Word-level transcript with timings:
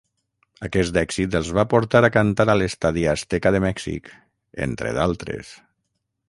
Aquest 0.67 0.95
èxit 1.01 1.35
els 1.39 1.51
va 1.57 1.65
portar 1.73 2.01
a 2.07 2.11
cantar 2.15 2.47
a 2.53 2.55
l'Estadi 2.61 3.05
Azteca 3.13 3.53
de 3.57 3.61
Mèxic, 3.67 4.11
entre 4.69 4.97
d'altres. 5.01 5.55